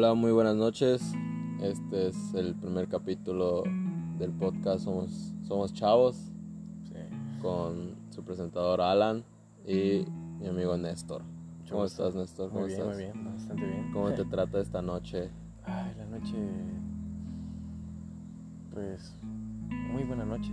[0.00, 1.12] Hola, muy buenas noches.
[1.60, 3.64] Este es el primer capítulo
[4.16, 6.30] del podcast Somos, Somos Chavos
[6.84, 6.94] Sí.
[7.42, 9.24] con su presentador Alan
[9.66, 10.04] y
[10.38, 11.24] mi amigo Néstor.
[11.24, 12.06] Mucho ¿Cómo gusto.
[12.06, 12.50] estás, Néstor?
[12.50, 12.94] ¿Cómo Muy bien, estás?
[12.96, 13.90] muy bien, bastante bien.
[13.92, 15.30] ¿Cómo te trata esta noche?
[15.64, 16.36] Ay, la noche.
[18.72, 19.16] Pues.
[19.92, 20.52] Muy buena noche.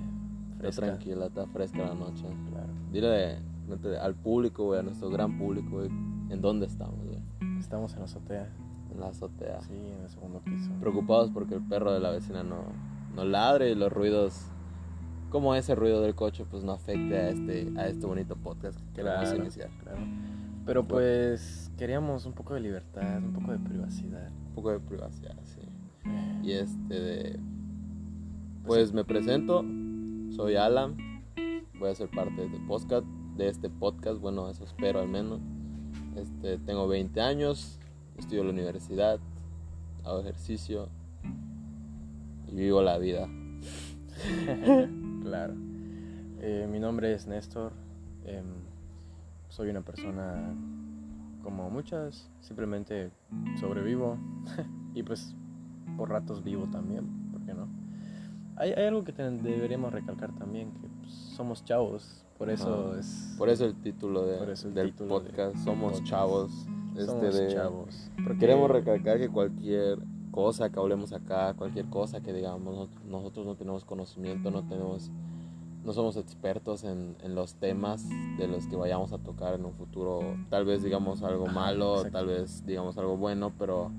[0.54, 0.86] Está Fresca.
[0.88, 2.26] tranquila, está fresca la noche.
[2.50, 2.74] Claro.
[2.92, 3.38] Dile
[4.02, 5.90] al público, güey, a nuestro gran público, güey,
[6.32, 7.20] en dónde estamos, güey.
[7.60, 8.52] Estamos en la azotea.
[8.96, 9.62] En la azotea.
[9.62, 10.72] Sí, en el segundo piso.
[10.80, 12.64] Preocupados porque el perro de la vecina no,
[13.16, 14.48] no ladre y los ruidos,
[15.30, 19.02] como ese ruido del coche, pues no afecte a este, a este bonito podcast que
[19.02, 19.70] Claro, iniciar.
[19.84, 20.00] claro.
[20.66, 21.72] Pero pues.
[21.78, 24.32] Queríamos un poco de libertad, un poco de privacidad.
[24.48, 25.60] Un poco de privacidad, sí.
[26.06, 27.40] Eh, Y este de...
[28.66, 29.64] Pues me presento,
[30.36, 30.96] soy Alan,
[31.78, 33.06] voy a ser parte de este podcast,
[33.38, 35.40] de este podcast, bueno, eso espero al menos.
[36.16, 37.78] Este, tengo 20 años,
[38.18, 39.20] estudio en la universidad,
[40.04, 40.90] hago ejercicio
[42.48, 43.28] y vivo la vida.
[45.24, 45.54] claro.
[46.40, 47.74] Eh, mi nombre es Néstor.
[48.26, 48.46] em,
[49.50, 50.54] soy una persona
[51.44, 52.30] como muchas.
[52.42, 53.12] Simplemente
[53.60, 54.18] sobrevivo.
[54.94, 55.36] y pues
[55.98, 57.06] por ratos vivo también.
[57.32, 57.68] ¿Por qué no?
[58.58, 60.72] Hay, hay algo que deberíamos recalcar también.
[60.74, 62.22] Que pues, somos chavos.
[62.38, 63.34] Por eso Ah, es...
[63.38, 66.08] Por eso el título, de- el del título podcast, Somos podcast.
[66.10, 66.68] Chavos.
[66.98, 68.12] Este somos de- chavos.
[68.24, 70.00] Porque- Queremos recalcar que cualquier
[70.32, 75.10] cosa que hablemos acá, cualquier cosa que digamos, no- nosotros no tenemos conocimiento, no tenemos,
[75.84, 79.74] no somos expertos en, en los temas de los que vayamos a tocar en un
[79.74, 80.20] futuro.
[80.50, 82.18] Tal vez digamos algo malo, exacto.
[82.18, 83.92] tal vez digamos algo bueno, pero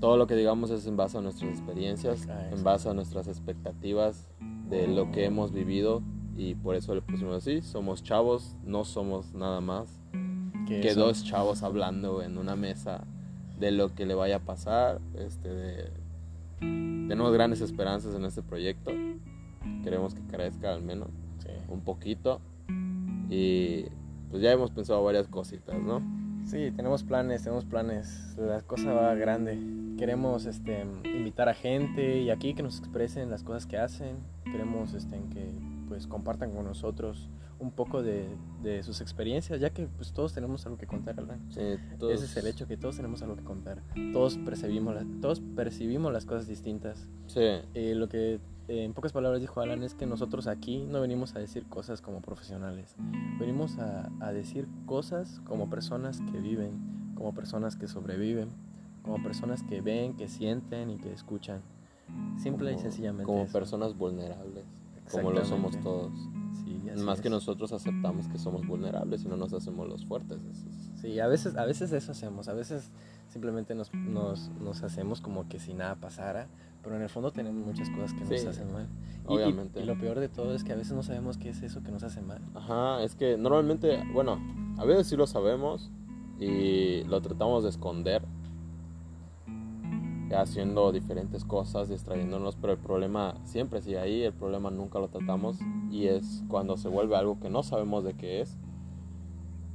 [0.00, 3.28] todo lo que digamos es en base a nuestras experiencias, Ah, en base a nuestras
[3.28, 4.28] expectativas
[4.68, 6.02] de lo que hemos vivido
[6.36, 10.00] y por eso le pusimos así, somos chavos, no somos nada más
[10.66, 13.04] que dos chavos hablando en una mesa
[13.58, 15.00] de lo que le vaya a pasar.
[15.14, 15.90] Este, de,
[16.60, 18.90] tenemos grandes esperanzas en este proyecto.
[19.82, 21.50] Queremos que crezca al menos sí.
[21.68, 22.40] un poquito.
[23.30, 23.86] Y
[24.30, 26.02] pues ya hemos pensado varias cositas, ¿no?
[26.44, 28.36] Sí, tenemos planes, tenemos planes.
[28.38, 29.58] La cosa va grande.
[29.98, 34.18] Queremos este, invitar a gente y aquí que nos expresen las cosas que hacen.
[34.44, 35.52] Queremos este, que
[35.88, 37.28] pues compartan con nosotros
[37.58, 38.28] un poco de,
[38.62, 41.38] de sus experiencias, ya que pues todos tenemos algo que contar, ¿verdad?
[41.48, 41.60] Sí,
[41.98, 43.82] todos- Ese es el hecho, que todos tenemos algo que contar.
[44.12, 47.08] Todos percibimos, la- todos percibimos las cosas distintas.
[47.26, 47.40] Sí,
[47.74, 51.34] Eh, lo que eh, en pocas palabras dijo Alan es que nosotros aquí no venimos
[51.36, 52.94] a decir cosas como profesionales,
[53.38, 56.72] venimos a, a decir cosas como personas que viven,
[57.14, 58.48] como personas que sobreviven,
[59.02, 61.62] como personas que ven, que sienten y que escuchan.
[62.38, 63.24] Simple y como- sencillamente.
[63.24, 63.52] Como eso.
[63.52, 64.64] personas vulnerables,
[65.12, 66.12] como lo somos todos.
[66.64, 67.32] Sí, Más que es.
[67.32, 70.38] nosotros aceptamos que somos vulnerables y no nos hacemos los fuertes.
[70.44, 72.90] Es- Sí, a veces, a veces eso hacemos, a veces
[73.28, 76.48] simplemente nos, nos, nos hacemos como que si nada pasara,
[76.82, 78.88] pero en el fondo tenemos muchas cosas que nos Sí, hacen mal.
[79.28, 79.80] Y- y- obviamente.
[79.82, 81.90] y lo peor de todo es que a veces no sabemos qué es eso que
[81.92, 82.40] nos hace mal.
[82.54, 84.38] Ajá, es que normalmente, bueno,
[84.78, 85.90] a veces sí lo sabemos
[86.40, 88.22] y lo tratamos de esconder
[90.34, 95.58] haciendo diferentes cosas, distrayéndonos, pero el problema siempre sigue ahí, el problema nunca lo tratamos
[95.90, 98.56] y es cuando se vuelve algo que no sabemos de qué es,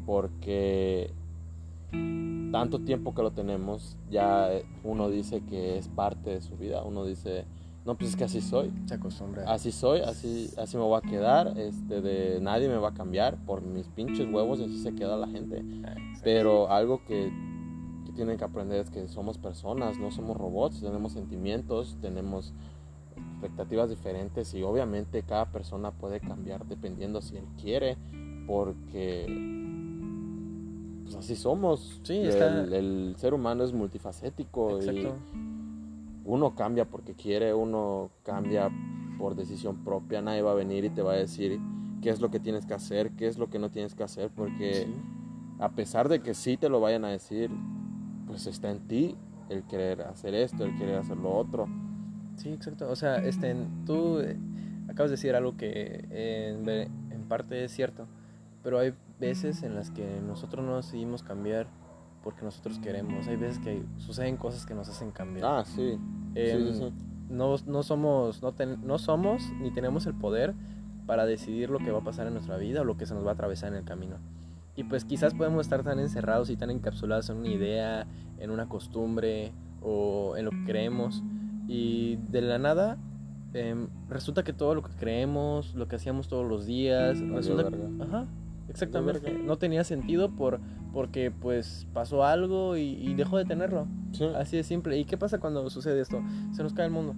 [0.06, 1.14] porque
[2.52, 4.50] tanto tiempo que lo tenemos, ya
[4.84, 7.46] uno dice que es parte de su vida, uno dice,
[7.86, 9.52] no, pues es que así soy, Se acostumbra.
[9.52, 13.38] así soy, así, así me voy a quedar, este, de nadie me va a cambiar
[13.46, 15.64] por mis pinches huevos y así se queda la gente.
[15.86, 15.96] Ah.
[16.24, 17.32] Pero algo que,
[18.06, 22.54] que tienen que aprender es que somos personas, no somos robots, tenemos sentimientos, tenemos
[23.34, 27.98] expectativas diferentes y obviamente cada persona puede cambiar dependiendo si él quiere,
[28.48, 29.26] porque
[31.04, 32.00] pues así somos.
[32.04, 32.48] Sí, el, está-
[32.78, 35.08] el ser humano es multifacético y
[36.24, 38.70] uno cambia porque quiere, uno cambia
[39.18, 41.60] por decisión propia, nadie va a venir y te va a decir
[42.02, 44.30] qué es lo que tienes que hacer, qué es lo que no tienes que hacer,
[44.36, 44.96] porque Sí.
[45.60, 47.52] a pesar de que sí te lo vayan a decir,
[48.28, 49.16] pues está en ti
[49.50, 51.68] el querer hacer esto, el querer hacer lo otro.
[52.38, 52.90] Sí, exacto.
[52.90, 54.38] O sea, este, tú eh,
[54.88, 56.92] acabas de decir algo que en,
[57.28, 58.08] parte es cierto,
[58.62, 61.68] pero hay veces en las que nosotros no decidimos cambiar
[62.24, 63.26] porque nosotros queremos.
[63.28, 65.46] Hay veces que suceden cosas que nos hacen cambiar.
[65.46, 65.98] Ah, sí.
[66.36, 66.94] Em, sí, sí, sí.
[67.30, 70.54] No, no somos, no, ten- no somos ni tenemos el poder
[71.06, 73.26] para decidir lo que va a pasar en nuestra vida o lo que se nos
[73.26, 74.18] va a atravesar en el camino.
[74.76, 78.08] Y pues quizás podemos estar tan encerrados y tan encapsulados en una idea,
[78.40, 79.52] en una costumbre
[79.82, 81.24] o en lo que creemos.
[81.68, 82.98] Y de la nada
[83.54, 87.70] em, resulta que todo lo que creemos, lo que hacíamos todos los días, Valió resulta,
[88.04, 88.28] ajá,
[88.70, 89.34] exactamente.
[89.34, 90.60] No tenía sentido por,
[90.94, 93.88] porque pues pasó algo y, y dejó de tenerlo.
[94.12, 94.26] Sí.
[94.36, 94.98] Así de simple.
[94.98, 96.22] ¿Y qué pasa cuando sucede esto?
[96.54, 97.16] Se nos cae el mundo.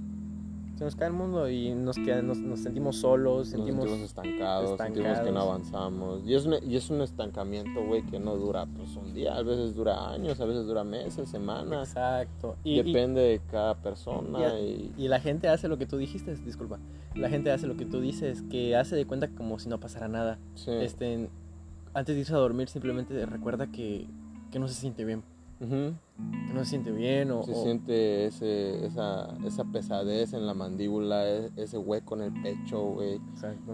[0.76, 3.84] Se nos cae el mundo y nos, queda, nos, nos sentimos solos, Nos sentimos...
[3.86, 6.24] sentimos estancados, sentimos que no avanzamos.
[6.26, 9.44] Y es un, y es un estancamiento, güey, que no dura pues un día, a
[9.44, 11.90] veces dura años, a veces dura meses, semanas.
[11.90, 12.56] Exacto.
[12.64, 16.36] Y, y- Depende de cada persona y, y la gente hace lo que tú dijiste,
[16.38, 16.80] disculpa.
[17.16, 20.08] La gente hace lo que tú dices, que hace de cuenta como si no pasara
[20.08, 20.40] nada.
[20.56, 20.72] sí.
[20.72, 21.30] Este,
[21.94, 24.08] antes de irse a dormir simplemente recuerda que,
[24.50, 25.22] que no se siente bien.
[26.54, 27.44] No se siente bien o...
[27.44, 32.42] Se o- siente ese, esa, esa pesadez en la mandíbula, e- ese hueco en el
[32.42, 33.20] pecho, güey.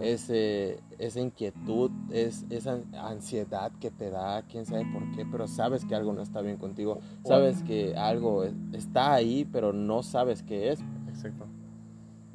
[0.02, 5.84] Ese, esa inquietud, es, esa ansiedad que te da, quién sabe por qué, pero sabes
[5.84, 7.00] que algo no está bien contigo.
[7.24, 10.80] Sabes que algo es- está ahí, pero no sabes qué es.
[11.08, 11.46] Exacto.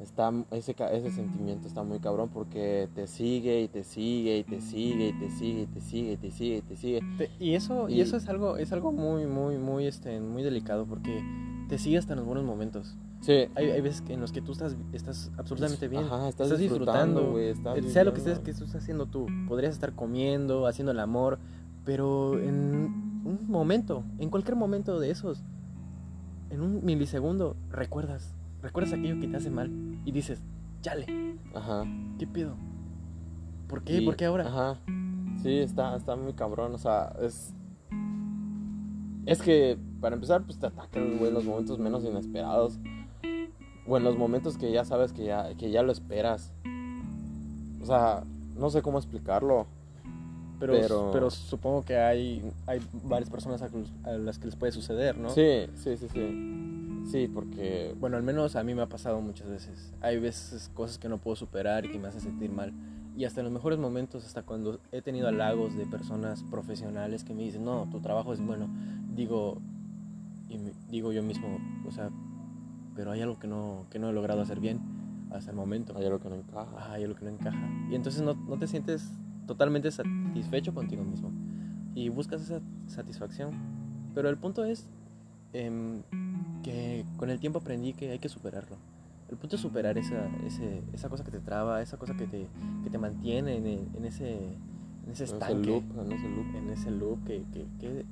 [0.06, 4.60] Está, ese, ese sentimiento está muy cabrón porque te sigue y te sigue y te
[4.60, 7.00] sigue y te sigue y te sigue y te sigue y te sigue.
[7.40, 10.86] Y eso, y Y- eso es algo, es algo muy, muy, muy, este, muy delicado
[10.86, 11.22] porque
[11.68, 12.96] te sigue hasta en los buenos momentos.
[13.20, 13.46] Sí.
[13.56, 16.04] Hay, hay veces en los que tú estás, estás absolutamente bien.
[16.04, 19.26] Ajá, estás, Estás disfrutando, disfrutando, estás Eh, sea lo que estés, que estés haciendo tú.
[19.48, 21.40] Podrías estar comiendo, haciendo el amor,
[21.84, 25.42] pero en un momento, en cualquier momento de esos,
[26.50, 28.35] en un milisegundo, recuerdas,
[28.66, 29.70] recuerdas aquello que te hace mal
[30.04, 30.40] y dices,
[30.82, 31.06] chale,
[31.54, 31.84] Ajá.
[32.18, 32.54] ¿qué pido?
[33.68, 33.98] ¿Por qué?
[34.02, 34.46] Y- ¿Por qué ahora?
[34.46, 34.80] Ajá.
[35.42, 36.74] Sí, está, está muy cabrón.
[36.74, 37.52] O sea, es.
[39.26, 42.78] Es que, para empezar, pues te atacan, güey, los momentos menos inesperados.
[43.88, 46.52] O en los momentos que ya sabes que ya, que ya lo esperas.
[47.82, 48.22] O sea,
[48.56, 49.66] no sé cómo explicarlo.
[50.58, 53.68] Pero, pero- pero supongo que hay, hay varias personas a,
[54.04, 55.28] a las que les puede suceder, ¿no?
[55.30, 56.75] Sí, sí, sí, sí.
[57.06, 57.94] Sí, porque.
[58.00, 59.92] Bueno, al menos a mí me ha pasado muchas veces.
[60.00, 62.72] Hay veces cosas que no puedo superar y que me hacen sentir mal.
[63.16, 67.32] Y hasta en los mejores momentos, hasta cuando he tenido halagos de personas profesionales que
[67.32, 68.68] me dicen, no, tu trabajo es bueno,
[69.14, 69.58] digo,
[70.50, 72.10] y me- digo yo mismo, o sea,
[72.94, 74.80] pero hay algo que no, que no he logrado hacer bien
[75.30, 75.96] hasta el momento.
[75.96, 76.70] Hay algo que no encaja.
[76.78, 77.70] Ah, hay algo que no encaja.
[77.90, 79.10] Y entonces no, no te sientes
[79.46, 81.30] totalmente satisfecho contigo mismo.
[81.94, 83.52] Y buscas esa satisfacción.
[84.14, 84.86] Pero el punto es
[85.52, 86.02] em,
[86.66, 88.76] que con el tiempo aprendí que hay que superarlo.
[89.30, 92.46] El punto es superar esa, ese, esa cosa que te traba, esa cosa que te,
[92.84, 93.66] que te mantiene en,
[93.96, 94.44] en ese, en ese
[95.06, 96.54] En ese estanque, loop, en ese loop.
[96.56, 98.04] en ese loop que, que, que,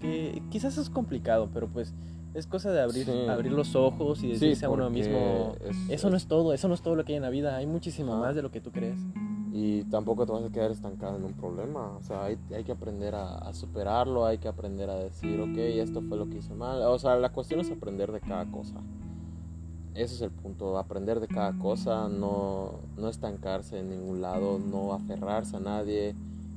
[0.00, 1.94] que quizás es complicado, pero pues
[2.34, 3.26] es cosa de abrir, Sí.
[3.28, 6.66] abrir los ojos y Sí, decirse a uno mismo, es- eso no es todo, eso
[6.68, 8.22] no es todo lo que hay en la vida, hay muchísimo Ajá.
[8.22, 8.98] más de lo que tú crees.
[9.54, 11.94] Y tampoco te vas a quedar estancado en un problema.
[11.98, 15.58] O sea, hay, hay que aprender a, a superarlo, hay que aprender a decir, ok,
[15.58, 16.80] esto fue lo que hice mal.
[16.82, 18.76] O sea, la cuestión es aprender de cada cosa.
[19.94, 24.94] Ese es el punto, aprender de cada cosa, no, no estancarse en ningún lado, no
[24.94, 26.14] aferrarse a nadie,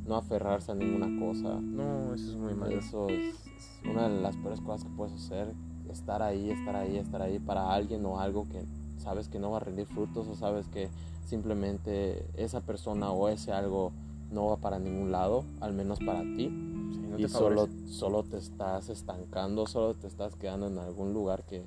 [0.07, 1.59] no aferrarse a ninguna cosa.
[1.59, 2.77] No, eso es muy malo.
[2.77, 5.53] Eso es, es una de las peores cosas que puedes hacer,
[5.89, 8.63] estar ahí, estar ahí, estar ahí para alguien o algo que
[9.00, 10.89] sabes que no va a rendir frutos o sabes que
[11.25, 13.92] simplemente esa persona o ese algo
[14.31, 16.51] no va para ningún lado, al menos para ti,
[16.92, 21.44] Sí, no y solo, solo te estás estancando, solo te estás quedando en algún lugar
[21.44, 21.66] que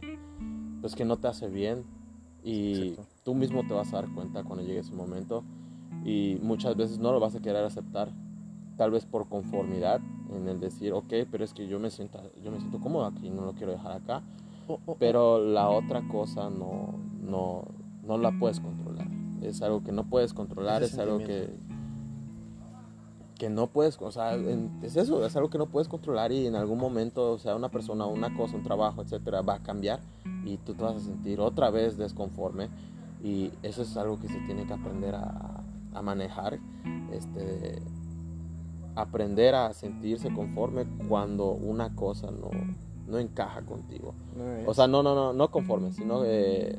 [0.80, 1.84] pues que no te hace bien.
[2.44, 3.12] Y Exacto.
[3.24, 5.42] tú mismo te vas a dar cuenta cuando llegue ese momento.
[6.04, 8.12] Y muchas veces no lo vas a querer aceptar
[8.76, 12.52] tal vez por conformidad en el decir ok pero es que yo me siento yo
[12.52, 14.22] me siento cómodo aquí no lo quiero dejar acá.
[14.98, 17.64] Pero la otra cosa no no
[18.04, 21.50] no la puedes controlar es algo que no puedes controlar Ese es algo que
[23.38, 26.46] que no puedes, o sea, en- es eso, es algo que no puedes controlar y
[26.46, 30.00] en algún momento, o sea, una persona, una cosa, un trabajo, etcétera, va a cambiar
[30.44, 32.68] y tú te vas a sentir otra vez desconforme
[33.22, 35.62] y eso es algo que se tiene que aprender a,
[35.94, 36.58] a manejar,
[37.12, 37.80] este,
[38.96, 42.50] aprender a sentirse conforme cuando una cosa no,
[43.06, 44.14] no encaja contigo.
[44.36, 46.76] no O sea, no, no, no, no conforme, sino eh,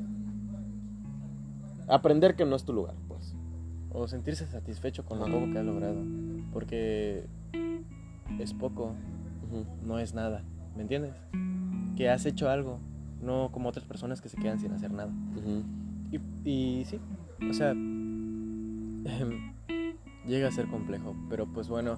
[1.90, 3.36] aprender que no es tu lugar, pues.
[3.92, 5.98] o sentirse satisfecho con lo poco que has logrado.
[6.54, 7.26] Porque
[8.40, 8.94] es poco,
[9.86, 10.44] no es nada.
[10.76, 11.14] ¿Me entiendes?
[11.96, 12.80] Que has hecho algo,
[13.22, 15.12] no como otras personas que se quedan sin hacer nada.
[16.12, 16.20] Y,
[16.50, 17.00] y sí,
[17.50, 17.74] o sea,
[20.26, 21.98] llega a ser complejo, pero pues bueno,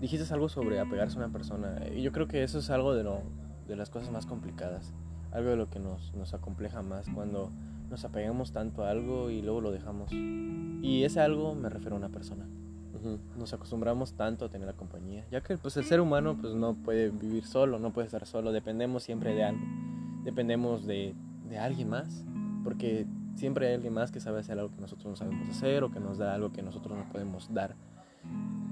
[0.00, 3.04] dijiste algo sobre apegarse a una persona y yo creo que eso es algo de,
[3.04, 3.20] lo,
[3.68, 4.92] de las cosas más complicadas,
[5.32, 7.50] algo de lo que nos, nos acompleja más cuando
[7.90, 10.12] nos apegamos tanto a algo y luego lo dejamos.
[10.12, 12.46] Y ese algo me refiero a una persona.
[12.94, 13.18] Ujú.
[13.36, 16.74] Nos acostumbramos tanto a tener la compañía, ya que pues el ser humano pues no
[16.74, 19.62] puede vivir solo, no puede estar solo, dependemos siempre de algo,
[20.22, 21.14] dependemos de,
[21.48, 22.24] de alguien más,
[22.62, 23.06] porque
[23.36, 25.98] siempre hay alguien más que sabe hacer algo que nosotros no sabemos hacer o que
[25.98, 27.74] nos da algo que nosotros no podemos dar.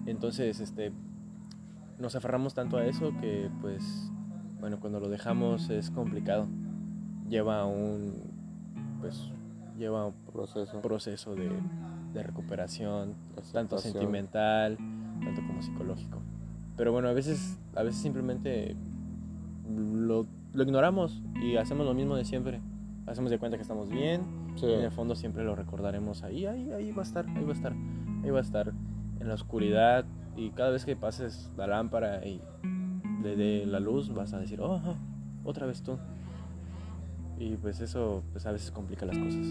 [0.04, 0.92] Entonces, este,
[1.98, 4.10] nos aferramos tanto a eso que, pues,
[4.60, 6.48] bueno, cuando lo dejamos es complicado.
[7.28, 8.37] Lleva un,
[9.00, 9.30] pues,
[9.78, 10.80] lleva un Proceso.
[10.80, 11.50] proceso de,
[12.14, 13.14] de recuperación,
[13.52, 14.76] tanto sentimental,
[15.24, 16.18] tanto como psicológico.
[16.76, 18.76] Pero bueno, a veces, a veces simplemente
[19.68, 22.60] lo, lo ignoramos y hacemos lo mismo de siempre.
[23.06, 24.22] Hacemos de cuenta que estamos bien
[24.56, 24.66] Sí.
[24.66, 27.50] y en el fondo siempre lo recordaremos ahí, ahí, ahí va a estar, ahí va
[27.50, 27.72] a estar,
[28.24, 28.72] ahí va a estar
[29.20, 30.04] en la oscuridad
[30.36, 32.40] y cada vez que pases la lámpara y
[33.22, 34.80] le dé la luz vas a decir, oh,
[35.44, 35.96] otra vez tú.
[37.38, 39.46] Y pues eso pues a veces complica las cosas.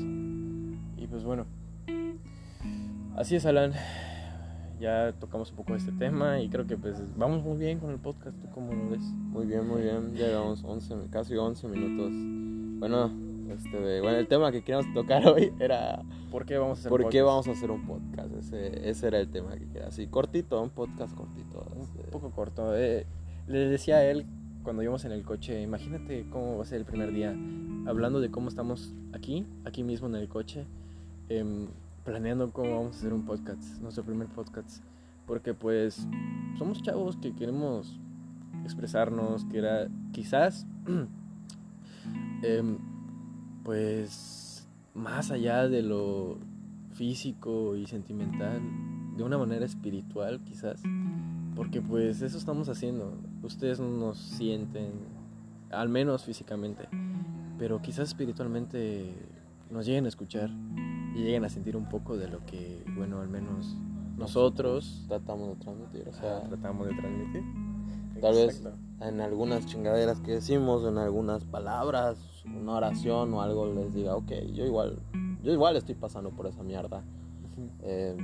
[0.98, 1.46] Y pues bueno,
[3.16, 3.74] así es Alan.
[4.80, 7.90] Ya tocamos un poco de este tema y creo que pues vamos muy bien con
[7.90, 8.38] el podcast.
[8.40, 9.02] ¿Tú cómo lo ves?
[9.02, 10.14] Muy bien, muy bien.
[10.14, 12.12] Llegamos 11, casi 11 minutos.
[12.80, 13.10] Bueno,
[13.52, 17.10] este, bueno, el tema que queríamos tocar hoy era ¿Por qué vamos a hacer ¿por
[17.10, 17.26] qué podcast?
[17.26, 18.34] vamos a hacer un podcast?
[18.36, 19.88] Ese, ese era el tema que quería.
[19.88, 21.66] Así, cortito, un podcast cortito.
[21.82, 22.04] este.
[22.04, 22.78] Un poco corto.
[22.78, 23.08] Eh,
[23.48, 24.26] le decía a él
[24.64, 27.36] cuando íbamos en el coche, imagínate cómo va a ser el primer día,
[27.86, 30.66] hablando de cómo estamos aquí, aquí mismo en el coche,
[31.30, 31.68] em,
[32.04, 34.84] planeando cómo vamos a hacer un podcast, nuestro primer podcast.
[35.26, 36.08] Porque pues
[36.58, 38.00] somos chavos que queremos
[38.64, 40.66] expresarnos, que era quizás,
[42.44, 42.78] em,
[43.64, 46.38] pues más allá de lo
[46.94, 48.62] físico y sentimental,
[49.18, 50.82] de una manera espiritual quizás.
[51.56, 53.14] Porque pues eso estamos haciendo.
[53.42, 54.92] Ustedes no nos sienten,
[55.72, 56.88] al menos físicamente,
[57.58, 59.16] pero quizás espiritualmente
[59.72, 60.52] nos lleguen a escuchar
[61.16, 63.76] y lleguen a sentir un poco de lo que, bueno, al menos
[64.18, 66.08] nosotros tratamos de transmitir.
[66.08, 67.44] O sea, ah, tratamos de transmitir.
[68.22, 68.64] Tal vez
[69.02, 74.32] en algunas chingaderas que decimos, en algunas palabras, una oración o algo les diga, ok,
[74.54, 75.00] yo igual,
[75.44, 77.04] yo igual estoy pasando por esa mierda.
[77.82, 78.16] Eh,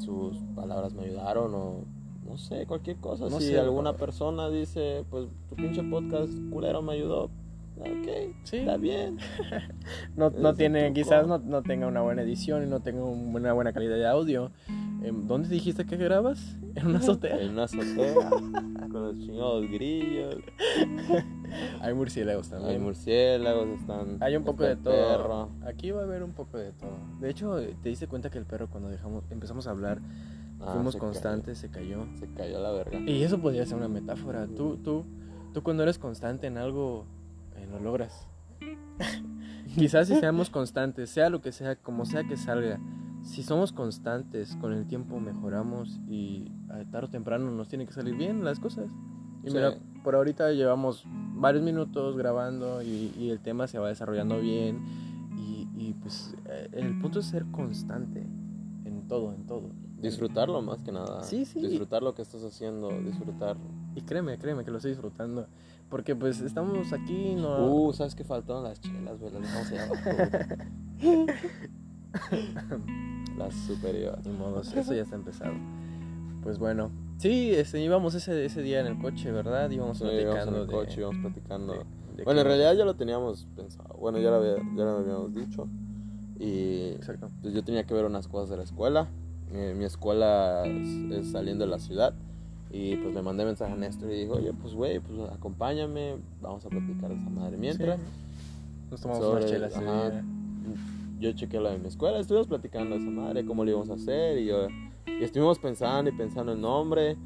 [0.00, 1.84] sus palabras me ayudaron o
[2.28, 3.24] no sé, cualquier cosa.
[3.28, 7.24] No si sé, alguna persona dice, pues tu pinche podcast culero me ayudó,
[7.78, 8.08] ok,
[8.44, 8.58] Sí.
[8.58, 9.18] está bien.
[10.16, 13.52] No, no tiene, quizás no, no tenga una buena edición y no tenga un- una
[13.54, 14.50] buena calidad de audio.
[15.26, 16.56] ¿Dónde dijiste que grabas?
[16.74, 17.40] ¿En una azotea?
[17.40, 18.28] En una azotea,
[18.90, 20.36] con los chingados grillos,
[21.80, 22.72] Hay murciélagos también.
[22.72, 24.18] hay murciélagos, están.
[24.20, 24.92] Hay un poco de el todo.
[24.94, 25.50] perro.
[25.66, 26.98] Aquí va a haber un poco de todo.
[27.20, 30.00] De hecho, te diste cuenta que el perro cuando dejamos, empezamos a hablar,
[30.60, 32.04] Ah, fuimos se cayó, constantes, se cayó.
[32.18, 32.98] se cayó la verga.
[32.98, 34.48] Y eso podría ser una metáfora.
[34.48, 35.04] Tú, tú,
[35.54, 37.06] tú cuando eres constante en algo,
[37.56, 38.26] eh, lo logras.
[39.76, 42.80] Quizás si seamos constantes, sea lo que sea, como sea que salga,
[43.22, 47.92] si somos constantes, con el tiempo mejoramos y a tarde o temprano nos tiene que
[47.92, 48.90] salir bien las cosas.
[49.44, 49.54] Y Sí.
[49.54, 54.80] mira, por ahorita llevamos varios minutos grabando y, y el tema se va desarrollando bien.
[55.36, 58.26] Y, y, pues eh, el punto es ser constante
[58.84, 59.70] en todo, en todo.
[60.00, 61.22] Disfrutarlo más que nada.
[61.24, 61.60] Sí, sí.
[61.60, 63.56] Disfrutar lo que estás haciendo, disfrutar.
[63.94, 65.46] Y créeme, créeme que lo estoy disfrutando.
[65.88, 67.66] Porque pues estamos aquí, no...
[67.66, 69.32] Uh, ¿sabes qué faltaron las chelas, güey?
[69.32, 71.26] Las dejamos allá abajo.
[72.30, 73.38] güey.
[73.38, 74.26] las superiores.
[74.26, 75.54] Ni modos, eso ya está empezado.
[76.42, 79.70] Pues bueno, sí, este, íbamos ese, ese día en el coche, ¿verdad?
[79.70, 81.72] Íbamos Sí, íbamos en platicando el de- coche, íbamos platicando.
[81.74, 81.84] de-
[82.16, 83.94] de bueno, en realidad ya lo teníamos pensado.
[83.98, 85.68] Bueno, ya lo, había- ya lo habíamos dicho.
[86.40, 87.30] Y Exacto.
[87.42, 89.08] pues yo tenía que ver unas cosas de la escuela.
[89.52, 92.14] Mi, mi escuela es, es saliendo de la ciudad.
[92.70, 96.64] Y pues le mandé mensaje a Néstor y dijo, oye, pues güey, pues acompáñame, vamos
[96.66, 97.56] a platicar de esa madre.
[97.56, 98.06] Mientras, Sí.
[98.90, 99.72] Nos tomamos sobre- unas chelas.
[99.72, 100.22] ese ajá.
[101.18, 103.94] Yo chequé lo de mi escuela, estuvimos platicando de esa madre, cómo lo íbamos a
[103.94, 104.38] hacer.
[104.38, 104.68] Y, yo,
[105.06, 107.16] y estuvimos pensando y pensando el nombre.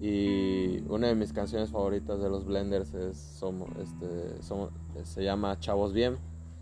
[0.00, 4.70] Y una de mis canciones favoritas de los Blenders es, somos, este, somos,
[5.04, 6.16] se llama Chavos Bien.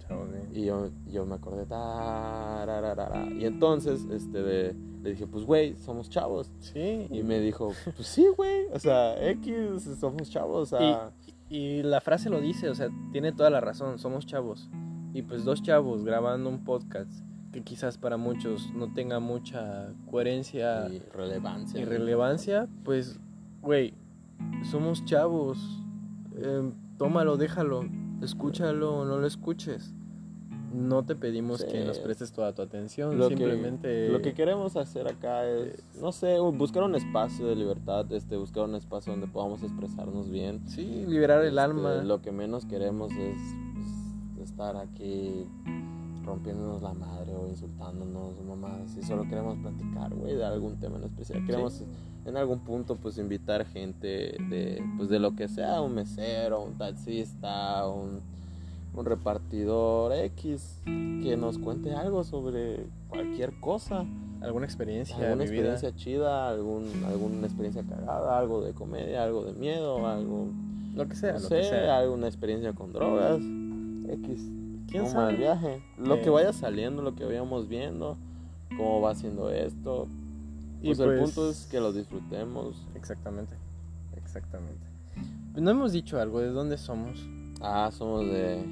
[0.06, 0.48] Chavos, bien.
[0.52, 3.26] Y yo, yo me acordé, tarararara.
[3.32, 6.50] y entonces este, de- le dije, pues güey, somos chavos.
[6.60, 10.72] Sí, Y me dijo, pues sí, güey, o sea, X, somos chavos.
[10.72, 11.10] O sea,
[11.50, 14.70] Y, y la frase lo dice, o sea, tiene toda la razón, somos chavos.
[15.14, 17.10] Y pues dos chavos grabando un podcast
[17.52, 21.80] que quizás para muchos no tenga mucha coherencia y relevancia.
[21.80, 23.18] y relevancia, pues,
[23.62, 23.94] güey,
[24.70, 25.58] somos chavos.
[26.36, 27.84] Eh, tómalo, déjalo,
[28.22, 29.94] escúchalo o no lo escuches.
[30.72, 31.68] No te pedimos Sí.
[31.70, 33.86] que nos prestes toda tu atención, Lo simplemente...
[33.86, 38.36] que, lo que queremos hacer acá es, no sé, buscar un espacio de libertad, este,
[38.36, 40.66] buscar un espacio donde podamos expresarnos bien.
[40.66, 41.94] Sí, liberar el Este, alma.
[42.02, 43.38] Lo que menos queremos es
[44.44, 45.46] estar aquí
[46.24, 48.96] rompiéndonos la madre o insultándonos, mamás.
[48.96, 51.44] Y solo queremos platicar, güey, de algún tema en especial.
[51.44, 51.82] Queremos
[52.24, 56.78] en algún punto, pues, invitar gente de, pues, de lo que sea, un mesero, un
[56.78, 58.20] taxista, un,
[58.94, 64.06] un repartidor X, que nos cuente algo sobre cualquier cosa.
[64.40, 70.06] alguna experiencia alguna experiencia chida, algún, alguna experiencia cagada, algo de comedia, algo de miedo,
[70.06, 70.48] algo,
[70.94, 71.98] Lo que sea, no lo sé, que sea.
[71.98, 73.40] alguna experiencia con drogas,
[74.08, 74.40] X,
[74.88, 75.24] ¿Quién sabe?
[75.32, 76.22] mal viaje, lo Eh.
[76.22, 78.16] que vaya saliendo, lo que vayamos viendo,
[78.76, 80.06] cómo va siendo esto,
[80.82, 82.86] Y pues, el pues- punto es que lo disfrutemos.
[82.94, 83.54] Exactamente,
[84.16, 84.86] exactamente.
[85.54, 87.26] No hemos dicho algo, ¿de dónde somos?
[87.60, 88.62] Ah, somos de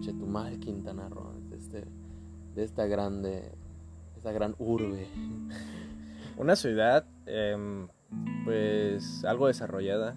[0.00, 1.84] Chetumal, Quintana Roo, de, este,
[2.54, 3.52] de esta grande,
[4.16, 5.06] esta gran urbe.
[6.36, 7.86] Una ciudad, em,
[8.44, 10.16] pues, algo desarrollada,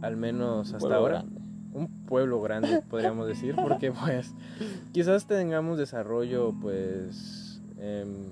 [0.00, 1.18] al menos hasta ahora.
[1.22, 1.41] grande.
[1.72, 4.34] Un pueblo grande, podríamos decir, porque, pues,
[4.92, 8.28] quizás tengamos desarrollo, pues, em,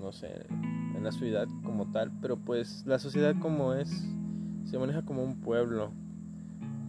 [0.00, 0.46] no sé,
[0.94, 3.90] en la ciudad como tal, pero, pues, la sociedad como es,
[4.64, 5.90] se maneja como un pueblo.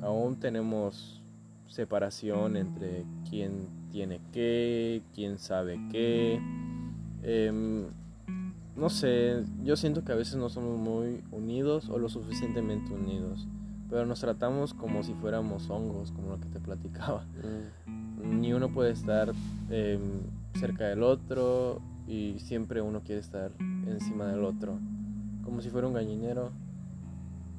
[0.01, 1.21] Aún tenemos
[1.67, 6.41] separación entre quién tiene qué, quién sabe qué.
[7.23, 7.85] Em,
[8.75, 13.45] no sé, yo siento que a veces no somos muy unidos o lo suficientemente unidos,
[13.89, 17.25] pero nos tratamos como si fuéramos hongos, como lo que te platicaba.
[17.87, 18.39] Mm.
[18.41, 19.31] Ni uno puede estar
[19.69, 19.99] em,
[20.53, 23.51] cerca del otro y siempre uno quiere estar
[23.87, 24.77] encima del otro,
[25.43, 26.51] como si fuera un gallinero.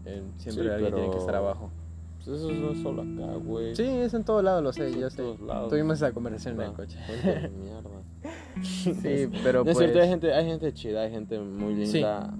[0.04, 1.70] em, siempre Sí, alguien tiene que estar abajo.
[2.24, 3.74] Pues eso no es solo acá, güey.
[3.74, 5.16] Sí, es en todo lado, lo sé, yo sé.
[5.22, 5.70] todos lados.
[5.70, 6.98] Tuvimos esa conversación en el Ah, coche.
[7.62, 7.90] mierda.
[8.62, 9.78] Sí, pero No es pues...
[9.78, 11.86] cierto, hay gente, hay gente chida, hay gente muy linda,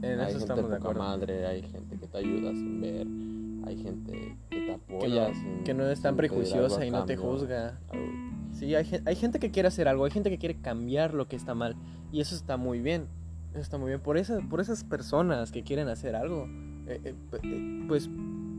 [0.03, 3.07] Sí, en hay eso gente poca madre, hay gente que te ayuda sin ver,
[3.67, 7.05] hay gente que te que apoya no, sin- que no es tan prejuiciosa y no
[7.05, 7.79] te juzga.
[7.91, 11.29] Algo- Sí, hay, hay gente que quiere hacer algo, hay gente que quiere cambiar lo
[11.29, 11.77] que está mal.
[12.13, 13.07] Y eso está muy bien.
[13.53, 14.01] Eso está muy bien.
[14.01, 16.47] Por, esa, por esas personas que quieren hacer algo,
[16.87, 18.11] eh, eh, eh, pues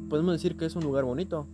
[0.09, 1.45] podemos decir que es un lugar bonito.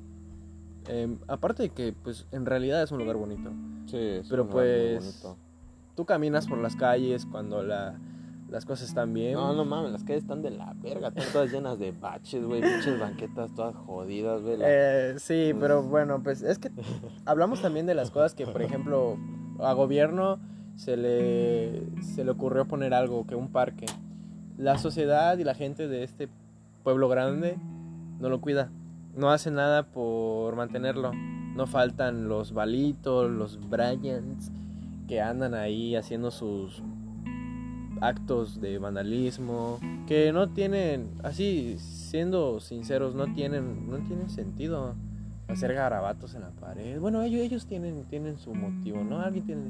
[0.87, 3.51] Em, aparte de que, pues, en realidad es un lugar bonito.
[3.87, 5.37] Sí, es Pero un lugar muy pues, bonito.
[5.95, 7.99] Tú caminas por las calles cuando la,
[8.49, 9.33] las cosas están bien.
[9.33, 12.61] No, no mames, las calles están de la verga, están todas llenas de baches, güey,
[12.61, 14.57] pinches banquetas todas jodidas, güey.
[14.61, 16.71] Eh, sí, Pues- pero bueno, pues es que
[17.25, 19.17] hablamos también de las cosas que, por ejemplo,
[19.59, 20.39] a gobierno
[20.75, 23.85] se le, se le ocurrió poner algo, que un parque.
[24.57, 26.29] La sociedad y la gente de este
[26.83, 27.57] pueblo grande
[28.19, 28.71] no lo cuida.
[29.15, 31.11] No hace nada por mantenerlo.
[31.13, 34.51] No faltan los balitos, los Bryans,
[35.07, 36.83] que andan ahí haciendo sus
[38.01, 44.95] actos de vandalismo que no tienen así siendo sinceros no tienen no tienen sentido
[45.47, 49.61] hacer garabatos en la pared bueno ellos ellos tienen tienen su motivo no alguien tiene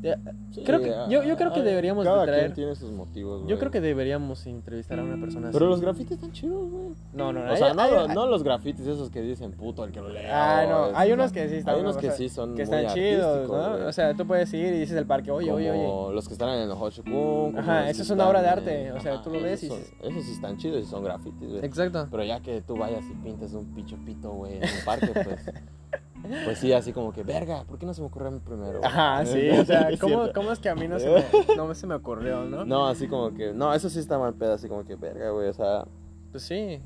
[0.00, 0.16] de-
[0.50, 3.58] Sí, creo que- yo- yo creo que deberíamos de traer- quien tiene sus motivos, yo
[3.58, 5.70] creo que deberíamos entrevistar a una persona Pero así.
[5.70, 6.88] los grafitis están chidos, güey.
[7.14, 9.92] no no no O sea, hay- no, hay- los- grafitis esos que dicen puto el
[9.92, 10.30] que lo lea.
[10.62, 12.74] Ah, no, es- hay unos que sí están Hay unos que sí son que muy
[12.76, 13.86] están chidos, ¿no?
[13.88, 15.84] O sea, tú puedes ir y dices al parque, oye, oye, oye.
[15.86, 17.58] Como los que están en el Hochikun.
[17.58, 19.94] Ajá, eso es una obra de arte, o sea, tú lo ves y esos, dices-
[20.00, 21.64] son- esos sí están chidos y son grafitis, güey.
[21.64, 22.06] Exacto.
[22.10, 26.44] Pero ya que tú vayas y pintes un pincho pito, güey, en un parque, pues.
[26.44, 28.78] Pues sí, así como que, verga, ¿por qué no se me ocurrió a mí primero?
[28.78, 30.32] güey?" Ajá, sí, o sea, ¿cómo.
[30.34, 31.08] ¿cómo es que a mí no se
[31.48, 32.64] me, no se me ocurrió, no?
[32.64, 33.52] No, así como que.
[33.52, 35.84] No, eso sí está mal pedo, así como que, verga, güey, o sea.
[36.32, 36.80] Pues sí.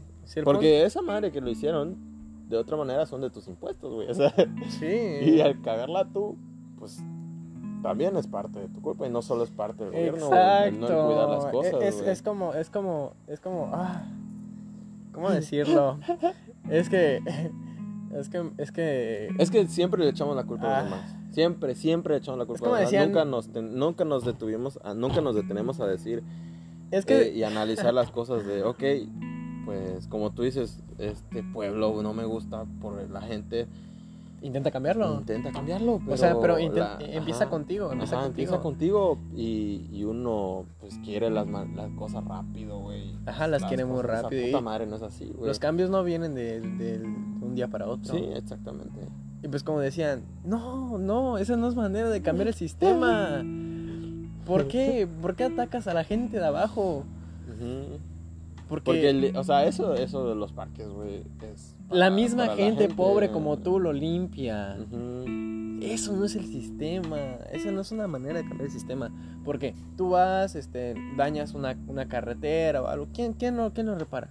[0.45, 1.97] Porque esa madre que lo hicieron,
[2.49, 4.35] de otra manera son de tus impuestos, güey, o sea.
[4.79, 4.87] Sí.
[5.23, 6.37] Y al cagarla tú,
[6.79, 7.03] pues.
[7.83, 10.39] También es parte de tu culpa y no solo es parte del gobierno, güey,
[10.73, 11.07] no Exacto.
[11.07, 14.03] cuidar las cosas, es, es como, es como, es como, ah,
[15.15, 15.99] ¿cómo decirlo?
[16.69, 17.23] es que,
[18.15, 20.83] es que, es que, Es que siempre le echamos la culpa a Ah.
[20.83, 21.17] los demás.
[21.31, 22.91] Siempre, siempre le echamos la culpa a los demás.
[22.91, 26.23] decían- Nunca nos, ten- nunca nos detuvimos, a- nunca nos detenemos a decir
[26.91, 28.83] es que, eh, y analizar las cosas de, ok,
[29.65, 33.69] pues como tú dices, este pueblo no me gusta por la gente,
[34.43, 35.21] intenta cambiarlo.
[35.21, 35.99] intenta cambiarlo.
[36.01, 38.43] Pero o sea, pero la- empieza ajá, contigo, empieza ajá, contigo.
[38.55, 43.15] empieza contigo y, y uno pues quiere las, las cosas rápido, güey.
[43.27, 45.47] Ajá, las quiere muy esa rápido y- puta madre no es así, güey.
[45.49, 46.61] Los cambios no vienen de,
[47.43, 48.15] un día para otro.
[48.15, 49.01] Sí, exactamente.
[49.43, 53.43] Y pues como decían, no, no, esa no es manera de cambiar el sistema.
[54.47, 55.09] ¿Por qué?
[55.23, 57.05] ¿Por qué atacas a la gente de abajo?
[57.49, 57.99] Ujú.
[58.71, 61.75] Porque, Porque, el- o sea, eso, eso de los parques, güey, es...
[61.91, 64.77] la misma la gente, pobre como tú lo limpia.
[65.83, 67.17] Eso no es el sistema.
[67.53, 69.11] Esa no es una manera de cambiar el sistema.
[69.45, 73.09] Porque tú vas, este, dañas una, una carretera o algo.
[73.13, 74.31] ¿Quién, quién, lo, quién lo repara?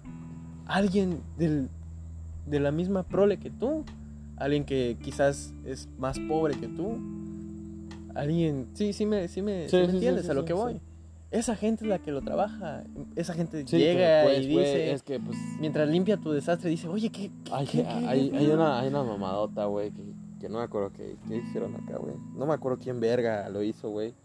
[0.67, 1.67] Alguien del,
[2.45, 3.83] de la misma prole que tú.
[4.37, 6.97] Alguien que quizás es más pobre que tú.
[8.15, 8.67] Alguien...
[8.73, 10.79] Sí, sí me, sí me, Sí, sí me entiendes a lo que voy.
[11.31, 12.83] Esa gente es la que lo trabaja.
[13.15, 14.91] Esa gente Sí, llega pues, y dice...
[14.93, 15.37] es que, pues...
[15.59, 17.29] Mientras limpia tu desastre, dice, oye, ¿qué?
[17.43, 20.01] qué- Hay, qué- hay, qué hay pedo?" una, hay una mamadota, güey, que,
[20.39, 22.15] que no me acuerdo qué, hicieron acá, güey.
[22.35, 24.15] No me acuerdo quién verga lo hizo, güey.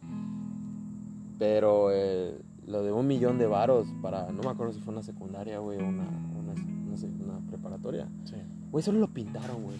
[1.38, 5.02] Pero eh, lo de un millón de varos para, no me acuerdo si fue una
[5.02, 6.94] secundaria, güey, o una, una, una
[7.34, 8.08] una preparatoria.
[8.24, 8.36] Sí.
[8.70, 9.76] Güey, solo lo pintaron, güey.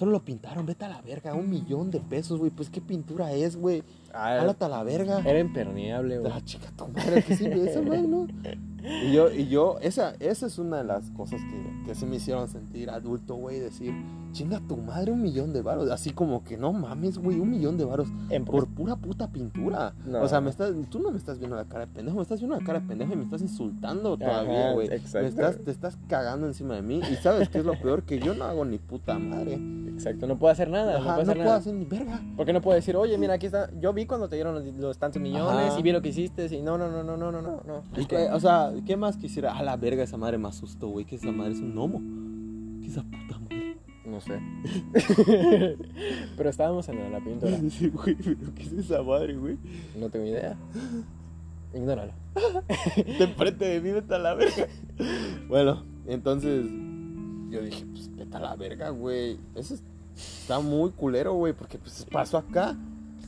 [0.00, 2.50] Solo lo pintaron, vete a la verga, un millón de pesos, güey.
[2.50, 3.82] Pues qué pintura es, güey.
[4.14, 5.20] Ah, Álate a la verga.
[5.20, 6.32] era impermeable, güey.
[6.32, 8.26] la chica tu madre que sí, güey, esa madre, ¿no?
[8.82, 12.16] Y yo, y yo, esa, esa es una de las cosas que, que sí me
[12.16, 13.92] hicieron sentir adulto, güey, decir,
[14.32, 15.90] chinga tu madre un millón de varos.
[15.90, 18.08] Así como que no mames, güey, un millón de varos
[18.46, 19.94] por pura puta pintura.
[20.06, 20.22] No.
[20.22, 22.40] O sea, me estás, tú no me estás viendo la cara de pendejo, me estás
[22.40, 24.88] viendo la cara de pendejo y me estás insultando todavía, güey.
[24.88, 25.20] exacto.
[25.20, 27.00] Me estás, te estás cagando encima de mí.
[27.10, 29.58] Y sabes qué es lo peor, que yo no hago ni puta madre.
[30.00, 30.96] Exacto, no puedo hacer nada.
[30.96, 31.56] Ajá, no puedo no hacer puedo nada.
[31.58, 32.20] hacer ni verga.
[32.36, 33.70] Porque no puedo decir, oye, mira, aquí está.
[33.78, 35.78] Yo vi cuando te dieron los, los tantos millones Ajá.
[35.78, 36.46] y vi lo que hiciste.
[36.46, 37.62] Y no, no, no, no, no, no, no.
[37.66, 37.82] no.
[38.00, 39.56] Y que, o sea, ¿qué más quisiera?
[39.56, 41.04] A la verga, esa madre me asustó, güey.
[41.04, 42.00] Que esa madre es un gnomo.
[42.80, 43.76] ¿Qué es esa puta madre?
[44.06, 44.40] No sé.
[46.36, 47.56] Pero estábamos en la pintura.
[47.70, 49.58] Sí, güey, pero ¿qué es esa madre, güey?
[49.98, 50.56] No tengo idea.
[51.74, 52.12] Ignóralo.
[52.96, 54.66] De enfrente de mí, vete a la verga.
[55.48, 56.66] Bueno, entonces
[57.50, 59.38] yo dije, pues vete a la verga, güey.
[59.54, 59.82] Eso es-
[60.16, 62.76] está muy culero, güey, porque pues pasó acá.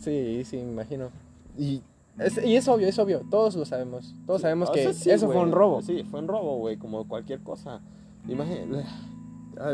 [0.00, 1.10] Sí, sí, me imagino.
[1.58, 1.82] Y
[2.18, 3.22] Es- y es obvio, es obvio.
[3.30, 4.14] Todos lo sabemos.
[4.26, 5.38] Todos sabemos que sea, sí, eso güey.
[5.38, 5.80] fue un robo.
[5.82, 7.80] Sí, fue un robo, güey, como cualquier cosa.
[8.28, 8.84] Imagínate.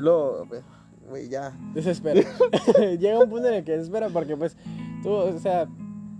[0.00, 0.46] Luego,
[1.08, 1.52] güey, ya.
[1.74, 2.20] Desespera.
[3.00, 4.56] Llega un punto en el que desespera porque pues
[5.02, 5.66] tú, o sea,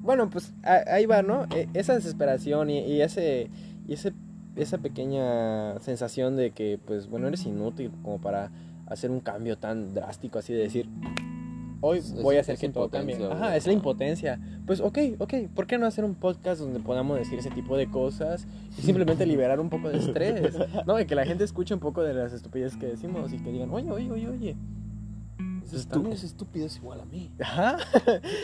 [0.00, 1.44] bueno, pues ahí va, ¿no?
[1.54, 3.50] E- Esa desesperación y, y ese
[3.86, 4.12] y ese
[4.58, 8.50] esa pequeña sensación de que pues bueno, eres inútil como para
[8.86, 10.88] hacer un cambio tan drástico así de decir
[11.80, 13.16] hoy voy a hacer es que todo cambie.
[13.30, 14.40] Ajá, es la impotencia.
[14.66, 17.88] Pues ok, ok, ¿por qué no hacer un podcast donde podamos decir ese tipo de
[17.90, 18.46] cosas
[18.78, 20.56] y simplemente liberar un poco de estrés?
[20.86, 23.52] No, y que la gente escuche un poco de las estupideces que decimos y que
[23.52, 24.56] digan, oye, oye, oye, oye.
[25.76, 27.30] Ese, estu- ese estúpido es igual a mí.
[27.42, 27.76] Ajá.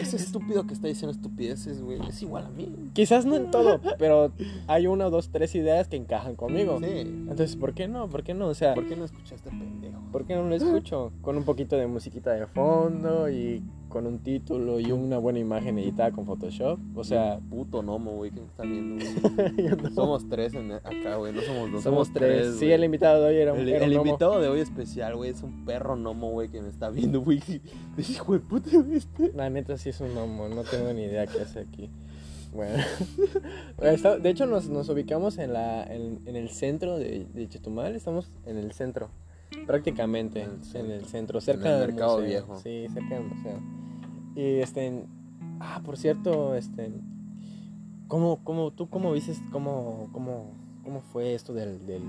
[0.00, 2.74] Ese estúpido que está diciendo estupideces, güey, es igual a mí.
[2.92, 4.32] Quizás no en todo, pero
[4.66, 6.78] hay una, dos, tres ideas que encajan conmigo.
[6.80, 6.86] Sí.
[7.00, 8.08] Entonces, ¿por qué no?
[8.08, 8.48] ¿Por qué no?
[8.48, 10.00] O sea, ¿Por qué no escuchaste pendejo?
[10.12, 11.12] ¿por qué no lo escucho?
[11.22, 13.62] Con un poquito de musiquita de fondo y
[13.94, 16.80] con un título y una buena imagen editada con Photoshop.
[16.96, 19.68] O sea, puto gnomo, güey, que me está viendo, güey.
[19.82, 21.82] no- Somos tres en acá, güey, no somos dos.
[21.84, 22.54] somos tres.
[22.54, 22.72] Sí, güey.
[22.72, 24.06] el invitado de hoy era un, El, un el gnomo.
[24.06, 27.40] invitado de hoy especial, güey, es un perro gnomo, güey, que me está viendo, güey.
[27.96, 29.30] Hijo de puta, este.
[29.32, 31.88] La neta sí es un gnomo, no tengo ni idea qué hace aquí.
[32.52, 32.82] Bueno,
[34.22, 38.30] de hecho nos, nos ubicamos en, la, en, en el centro de, de Chetumal, estamos
[38.46, 39.08] en el centro,
[39.66, 40.94] prácticamente En el en centro.
[40.94, 42.28] el centro, cerca el del Mercado museo.
[42.28, 42.58] Viejo.
[42.60, 43.60] Sí, cerca del museo.
[44.36, 45.04] Y este,
[45.60, 46.92] ah, por cierto, este,
[48.08, 52.02] ¿cómo, cómo, tú cómo viste, cómo, cómo, cómo fue esto del, del,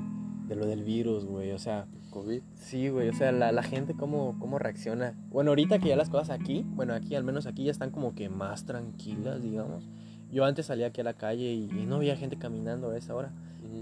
[0.47, 1.51] de lo del virus, güey?
[1.51, 2.41] O sea, COVID.
[2.55, 5.13] Sí, güey, o sea, la, la gente cómo, cómo reacciona.
[5.29, 8.15] Bueno, ahorita que ya las cosas aquí, bueno, aquí al menos aquí ya están como
[8.15, 9.87] que más tranquilas, digamos.
[10.31, 13.13] Yo antes salía aquí a la calle y, y no veía gente caminando a esa
[13.15, 13.31] hora.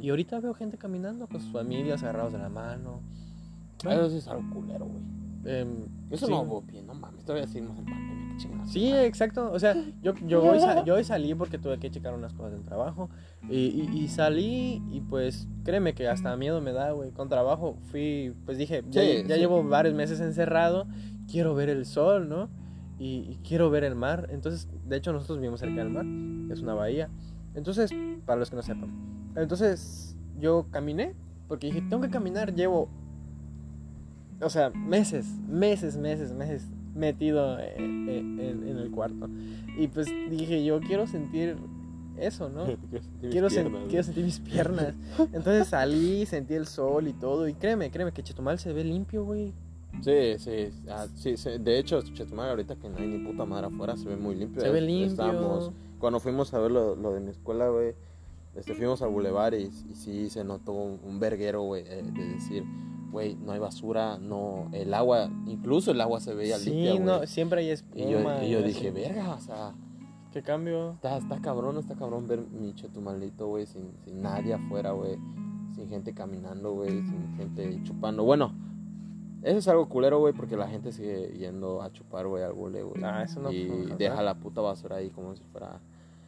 [0.02, 3.02] Y ahorita veo gente caminando con sus familias agarrados de la mano.
[3.92, 5.04] Eso sí es algo culero, güey.
[5.46, 6.32] Em, Eso sí.
[6.32, 8.72] no hubo bien, no mames, todavía seguimos en pandemia, qué chingados.
[8.72, 9.52] Sí, exacto.
[9.52, 12.54] O sea, yo, yo, hoy, sa- yo hoy salí porque tuve que checar unas cosas
[12.54, 13.10] del trabajo.
[13.50, 17.12] Y, y- y salí y pues créeme que hasta miedo me da, güey.
[17.12, 19.42] Con trabajo fui, pues dije, ya, Sí, ya sí.
[19.42, 20.88] llevo varios meses encerrado.
[21.30, 22.50] Quiero ver el sol, ¿no?
[22.98, 24.28] Y, y quiero ver el mar.
[24.32, 26.06] Entonces, de hecho, nosotros vivimos cerca del mar.
[26.54, 27.10] Es una bahía.
[27.54, 27.92] Entonces,
[28.26, 28.90] para los que no sepan.
[29.36, 31.16] Entonces, yo caminé
[31.50, 32.54] porque dije, tengo que caminar.
[32.56, 32.88] Llevo
[34.44, 39.28] o sea, meses, meses, meses, meses metido eh, eh, en, en el cuarto.
[39.78, 41.58] Y pues dije, yo quiero sentir
[42.18, 42.66] eso, ¿no?
[43.22, 44.94] Quiero, sen- quiero sentir mis piernas.
[45.34, 47.48] Entonces salí, sentí el sol y todo.
[47.48, 49.54] Y créeme, créeme que Chetumal se ve limpio, güey.
[50.02, 51.50] Sí, sí, ah, sí, sí.
[51.60, 54.62] De hecho, Chetumal, ahorita que no hay ni puta madre afuera, se ve muy limpio.
[54.62, 55.08] Se ve limpio.
[55.12, 57.94] estábamos- cuando fuimos a ver lo, lo de mi escuela, güey,
[58.56, 62.02] este, fuimos al bulevar y, y sí se notó un, un verguero, güey, de
[62.34, 62.64] decir,
[63.14, 67.16] güey, no hay basura, no, el agua, incluso el agua se veía Sí, limpia, no,
[67.18, 67.28] güey.
[67.28, 68.04] siempre hay espuma.
[68.04, 69.74] Y yo, y yo dije, verga, o sea,
[70.34, 70.94] ¿Qué cambio?
[70.94, 75.18] está, está cabrón, está cabrón ver mi Chetumalito, güey, sin, sin nadie afuera, güey,
[75.76, 78.24] sin gente caminando, güey, sin gente chupando.
[78.24, 78.52] Bueno,
[79.44, 82.82] eso es algo culero, güey, porque la gente sigue yendo a chupar, güey, al bule,
[82.82, 83.04] güey.
[83.04, 85.80] Ah, eso no Y deja la puta basura ahí como si fuera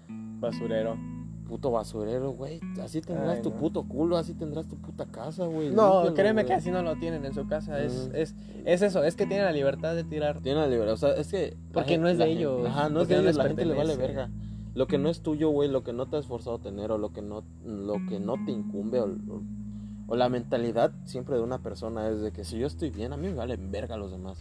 [0.08, 0.98] Basurero.
[1.46, 2.60] Puto basurero, güey.
[2.84, 3.56] Así tendrás Ay, tu no.
[3.58, 5.70] puto culo, así tendrás tu puta casa, güey.
[5.70, 6.48] No, créeme güey.
[6.48, 7.82] que así no lo tienen en su casa.
[7.82, 10.42] Es, es, es eso, es que tienen la libertad de tirar.
[10.42, 11.56] Tiene la libertad, o sea, es que...
[11.72, 13.96] Porque no es de gen- ellos, Ajá, no es de ellos, la gente le vale
[13.96, 14.30] verga.
[14.74, 16.98] Lo que no es tuyo, güey, lo que no te has esforzado a tener o
[16.98, 19.42] lo que no, lo que no te incumbe o, o-
[20.08, 23.18] o la mentalidad siempre de una persona es de que si yo estoy bien, a
[23.18, 24.38] mí me vale verga los demás.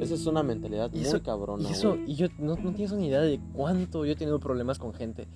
[0.00, 2.92] Esa es una mentalidad Y muy eso- cabrona, Y eso, y yo no, no tienes
[2.92, 5.26] una idea de cuánto yo he tenido problemas con gente.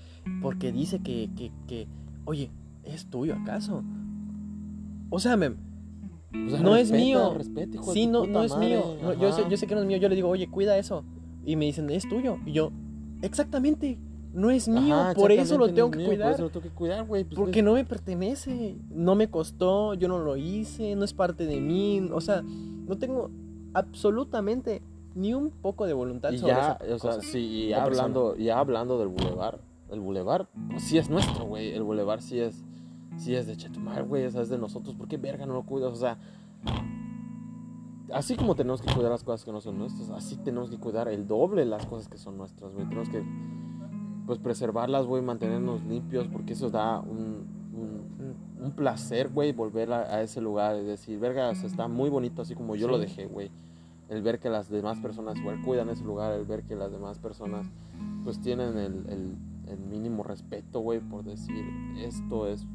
[0.41, 1.89] Porque dice que, que, que
[2.25, 2.51] oye,
[2.85, 3.83] ¿es tuyo acaso?
[5.11, 7.35] O sea, me, O sea, no es mío.
[7.35, 8.69] respeta, hijo sí, no, no es madre.
[8.69, 8.85] mío.
[9.03, 9.99] No, yo, sé, yo sé que no es mío.
[9.99, 11.05] Yo le digo, oye, cuida eso.
[11.45, 12.39] Y me dicen, es tuyo.
[12.47, 12.71] Y yo,
[13.21, 13.99] exactamente,
[14.33, 14.95] no es mío.
[14.95, 16.33] Ajá, por eso lo tengo no es que mío, Por cuidar.
[16.35, 17.25] eso lo tengo que cuidar, güey.
[17.25, 21.47] pues, Porque no me pertenece, no me costó, yo no lo hice, no es parte
[21.47, 23.31] de mí, o sea, no tengo
[23.75, 24.83] absolutamente
[25.15, 27.85] ni un poco de voluntad Y sobre ya, esa o sea, sí, y persona.
[27.85, 31.73] hablando, ya hablando del bulevar, el bulevar, pues sí es nuestro, güey.
[31.75, 32.65] El bulevar sí es,
[33.19, 34.95] sí es de Chetumal, güey, o sea, es de nosotros.
[34.95, 35.93] ¿Por qué verga no lo cuidas?
[35.93, 36.17] O sea,
[38.13, 41.09] así como tenemos que cuidar las cosas que no son nuestras, así tenemos que cuidar
[41.09, 42.87] el doble las cosas que son nuestras, güey.
[42.89, 43.23] Tenemos que,
[44.27, 50.01] pues, preservarlas, güey, mantenernos limpios, porque eso da un, un, un placer, güey, volver a,
[50.17, 52.99] a ese lugar y decir, verga, o sea, está muy bonito así como yo lo
[52.99, 53.51] dejé, güey.
[54.09, 57.19] El ver que las demás personas igual cuidan ese lugar, el ver que las demás
[57.19, 57.67] personas,
[58.25, 59.37] pues, tienen el, el,
[59.69, 61.65] el mínimo respeto, güey, por decir,
[61.99, 62.67] esto es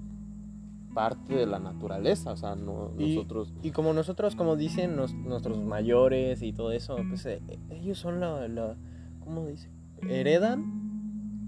[0.94, 3.54] parte de la naturaleza, o sea, no, Y- nosotros...
[3.62, 8.20] Y como nosotros, como dicen nos- nuestros mayores y todo eso, pues eh, ellos son
[8.20, 8.76] la, la,
[9.24, 9.70] ¿cómo dice?
[10.10, 10.77] Heredan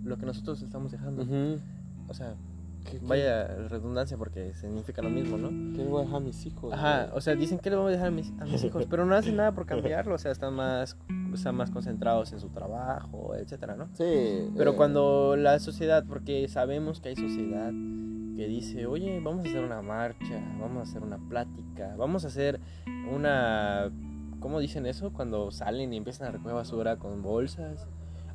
[0.03, 1.25] lo que nosotros estamos dejando.
[2.07, 2.35] O sea,
[2.85, 5.49] ¿Qué, qué- vaya redundancia porque significa lo mismo, ¿no?
[5.75, 6.73] ¿Qué le voy a dejar a mis hijos?
[6.73, 7.17] Ajá, güey?
[7.17, 9.15] o sea, dicen que le vamos a dejar a mis, a mis hijos, pero no
[9.15, 10.97] hacen nada por cambiarlo, o sea, están más,
[11.33, 13.89] están más concentrados en su trabajo, etcétera, ¿no?
[13.93, 14.49] Sí.
[14.57, 17.71] Pero eh, cuando la sociedad, porque sabemos que hay sociedad
[18.35, 22.27] que dice, oye, vamos a hacer una marcha, vamos a hacer una plática, vamos a
[22.29, 22.59] hacer
[23.11, 23.91] una...
[24.39, 25.11] ¿Cómo dicen eso?
[25.11, 27.85] Cuando salen y empiezan a recoger basura con bolsas.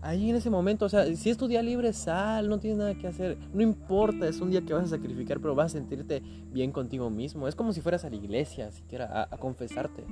[0.05, 2.95] Ahí en ese momento, o sea, si es tu día libre, sal, no tienes nada
[2.95, 3.39] que hacer.
[3.55, 7.09] No importa, es un día que vas a sacrificar, pero vas a sentirte bien contigo
[7.09, 7.49] mismo.
[7.49, 10.05] Es como si fueras a la iglesia, siquiera, a, a confesarte.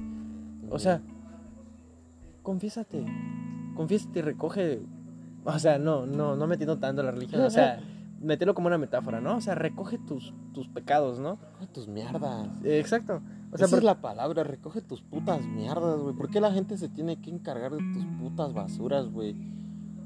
[0.71, 1.03] O sea,
[2.43, 3.05] confiésate.
[3.77, 4.81] Confiésate y recoge.
[5.45, 7.43] O sea, no, no, no metiendo tanto la religión.
[7.43, 7.79] O sea,
[8.23, 9.37] mételo como una metáfora, ¿no?
[9.37, 11.37] O sea, recoge tus, tus pecados, ¿no?
[11.37, 12.49] Recoge tus mierdas.
[12.65, 13.21] Eh, Exacto.
[13.53, 16.15] O sea, Esa es la palabra, recoge tus putas mierdas, güey.
[16.15, 19.37] ¿Por qué la gente se tiene que encargar de tus putas basuras, güey?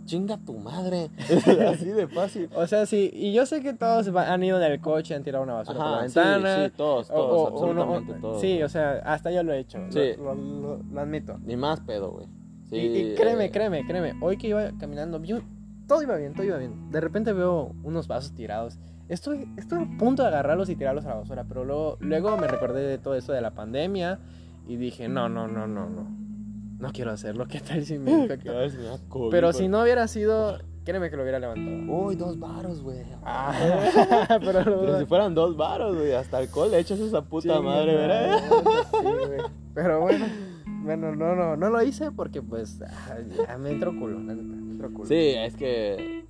[0.07, 1.11] Chinga tu madre.
[1.69, 2.49] Así de fácil.
[2.55, 3.11] o sea, sí.
[3.13, 5.99] Y yo sé que todos han ido del coche, han tirado una basura por la
[5.99, 6.65] Ajá, sí, ventana.
[6.67, 8.41] sí, todos, todos, o- o absolutamente todos.
[8.41, 9.79] Sí, o sea, hasta yo lo he hecho.
[9.91, 10.13] Sí.
[10.17, 11.39] Lo, lo- lo- lo admito.
[11.45, 12.27] Ni más pedo, güey.
[12.71, 14.15] Sí, y, y créeme, eh, créeme, créeme.
[14.21, 16.91] Hoy que iba caminando, vi un- todo iba bien, todo iba bien.
[16.91, 18.79] De repente veo unos vasos tirados.
[19.09, 22.49] Estoy, estoy a punto de agarrarlos y tirarlos a la basura, pero luego, luego me
[22.49, 24.19] recordé de todo eso de la pandemia
[24.67, 26.09] y dije, no, no, no, no, no.
[26.79, 28.37] No quiero hacerlo, ¿qué tal si me da
[29.09, 31.77] COVID, Pero si no hubiera sido, créeme que lo hubiera levantado.
[31.93, 33.03] Uy, dos varos, güey.
[33.25, 33.53] Ah,
[34.41, 38.41] pero, Pero si fueran dos varos, güey, hasta alcohol le echas esa puta madre, ¿verdad?
[38.93, 39.41] Sí, güey.
[39.75, 40.27] Pero bueno,
[40.83, 44.73] bueno, no, no, no lo hice porque pues ya me entró culo, la neta, me
[44.73, 45.07] entró culo.
[45.07, 46.25] Sí, es que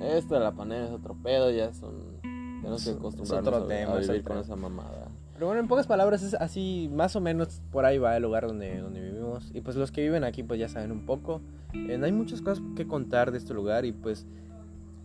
[0.00, 2.18] esto de la pandemia es otro pedo, ya son...
[2.22, 5.08] Tenemos que Es- es acostumbrarnos otro a- tema, a, es vivir con esa mamada.
[5.40, 8.46] Pero bueno, en pocas palabras es así, más o menos por ahí va el lugar
[8.46, 9.50] donde, donde vivimos.
[9.54, 11.40] Y pues los que viven aquí pues ya saben un poco.
[11.72, 14.26] Eh, hay muchas cosas que contar de este lugar y pues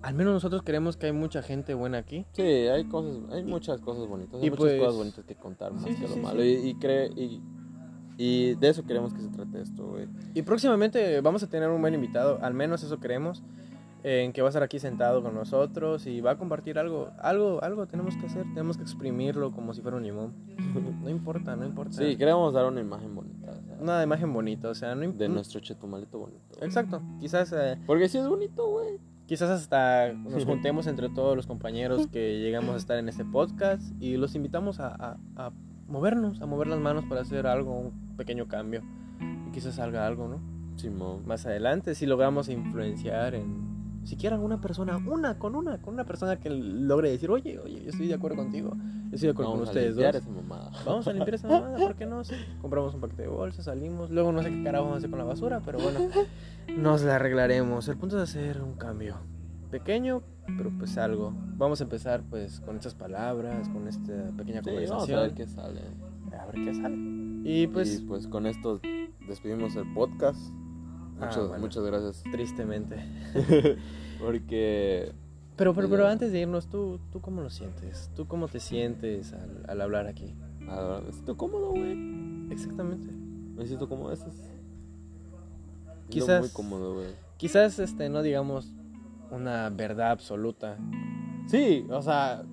[0.02, 2.26] al menos nosotros creemos que hay mucha gente buena aquí.
[2.34, 5.72] Sí, hay cosas, hay muchas cosas bonitas, hay Y muchas pues- cosas bonitas que contar
[5.72, 6.42] más Sí, que sí, lo malo.
[6.42, 6.48] sí.
[6.66, 7.42] Y, y, cree, y,
[8.18, 10.10] y de eso queremos que se trate esto, güey.
[10.34, 13.42] Y próximamente vamos a tener un buen invitado, al menos eso creemos,
[14.08, 17.64] en que va a estar aquí sentado con nosotros y va a compartir algo, algo,
[17.64, 20.34] algo tenemos que hacer, tenemos que exprimirlo como si fuera un limón.
[21.02, 21.94] No importa, no importa.
[21.94, 23.50] Sí, queremos dar una imagen bonita.
[23.52, 26.44] o sea, Una imagen bonita, o sea, no de nuestro chetumalito bonito.
[26.62, 29.00] Exacto, quizás, eh, Porque sí es bonito, güey.
[29.26, 33.82] quizás hasta nos juntemos entre todos los compañeros que llegamos a estar en este podcast
[34.00, 35.52] y los invitamos a, a- a
[35.88, 38.82] movernos, a mover las manos para hacer algo, un pequeño cambio.
[39.48, 40.40] Y quizás salga algo, ¿no?
[40.78, 41.26] Simón.
[41.26, 43.65] más adelante si logramos influenciar en
[44.06, 47.90] siquiera alguna persona, una con una, con una persona que logre decir, oye, oye, yo
[47.90, 50.22] estoy de acuerdo contigo, yo estoy de acuerdo Vamos con a ustedes limpiar dos.
[50.24, 50.72] esa mamada.
[50.86, 52.24] Vamos a limpiar esa mamada, ¿por qué no?
[52.24, 55.10] Sí, Compramos un paquete de bolsas, salimos, luego no sé qué carajo vamos a hacer
[55.10, 56.00] con la basura, pero bueno,
[56.78, 57.88] nos la arreglaremos.
[57.88, 59.18] El punto es hacer un cambio
[59.72, 60.22] pequeño,
[60.58, 61.34] pero pues algo.
[61.58, 65.20] Vamos a empezar pues con estas palabras, con esta pequeña Sí, vamos a conversación.
[65.22, 65.82] ver qué sale.
[66.40, 66.96] a ver qué sale.
[67.44, 68.80] Y pues, y pues con esto
[69.28, 70.40] despedimos el podcast.
[71.20, 71.62] Ah, Muchas, bueno.
[71.62, 72.24] muchas gracias.
[72.32, 72.98] tristemente.
[74.20, 75.12] Porque
[75.56, 78.10] Pero, pero, pero antes de irnos, ¿tú, ¿tú cómo lo sientes?
[78.16, 80.34] ¿Tú cómo te sientes al, al hablar aquí?
[80.70, 82.52] a ver, me siento cómodo, güey.
[82.52, 83.08] Exactamente.
[83.12, 84.12] Me siento cómodo.
[84.12, 84.36] Eso es.
[86.10, 87.08] Quizás- Muy cómodo, güey.
[87.38, 88.72] Quizás este, no digamos
[89.32, 90.78] una verdad absoluta,
[91.48, 92.44] Sí, o sea,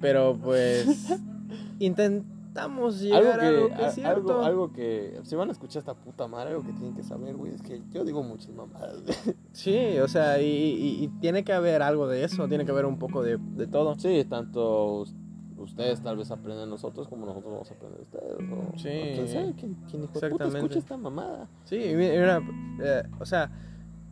[0.00, 0.86] pero pues
[2.52, 4.32] intentamos llegar a algo que es cierto.
[4.32, 7.34] Algo, algo, que, si van a escuchar esta puta madre, algo que tienen que saber,
[7.34, 9.02] güey, es que yo digo muchas mamadas.
[9.52, 10.46] Sí, o sea, y,
[11.02, 13.94] y, tiene que haber algo de eso, tiene que haber un poco de, de todo.
[13.98, 15.04] Sí, tanto
[15.58, 18.36] ustedes tal vez aprenden nosotros como nosotros vamos a aprender de ustedes.
[18.50, 19.12] O, sí.
[19.14, 21.48] quién sabe, quién, quién hijo puta escucha esta mamada.
[21.64, 22.42] Sí, mira,
[22.82, 23.50] eh, o sea,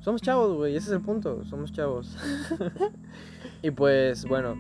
[0.01, 2.17] somos chavos, güey, ese es el punto, somos chavos.
[3.63, 4.55] y pues, bueno,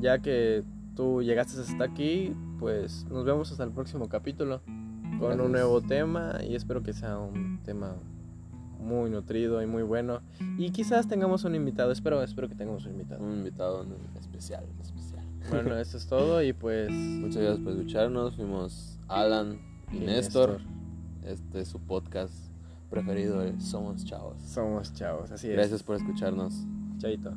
[0.00, 0.62] ya que
[0.94, 4.60] tú llegaste hasta aquí, pues nos vemos hasta el próximo capítulo
[5.18, 7.94] con un nuevo tema y espero que sea un tema
[8.80, 10.20] muy nutrido y muy bueno
[10.58, 13.24] y quizás tengamos un invitado, espero espero que tengamos un invitado.
[13.24, 13.86] Un invitado
[14.18, 15.24] especial, especial.
[15.50, 18.36] Bueno, eso es todo y pues muchas gracias por escucharnos.
[18.36, 19.58] Fuimos Alan
[19.92, 20.60] y, Néstor.
[21.24, 22.34] Este es su podcast
[22.90, 24.40] preferido, Somos Chavos.
[24.42, 25.54] Somos Chavos, así es.
[25.54, 26.54] Gracias por escucharnos.
[26.98, 27.34] Chaito.